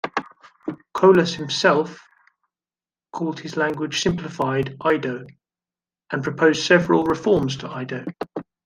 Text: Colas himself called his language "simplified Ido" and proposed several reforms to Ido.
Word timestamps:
Colas 0.95 1.35
himself 1.35 2.03
called 3.11 3.39
his 3.39 3.55
language 3.55 4.01
"simplified 4.01 4.75
Ido" 4.83 5.27
and 6.11 6.23
proposed 6.23 6.63
several 6.65 7.03
reforms 7.03 7.55
to 7.57 7.67
Ido. 7.79 8.05